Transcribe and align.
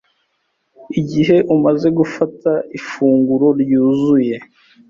Igihe 0.99 1.37
umaze 1.53 1.87
gufata 1.97 2.51
ifunguro 2.77 3.47
ryuzuye, 3.61 4.35